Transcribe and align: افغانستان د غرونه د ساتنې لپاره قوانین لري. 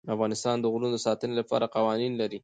افغانستان 0.15 0.55
د 0.59 0.65
غرونه 0.73 0.91
د 0.95 1.03
ساتنې 1.05 1.33
لپاره 1.41 1.71
قوانین 1.75 2.13
لري. 2.21 2.39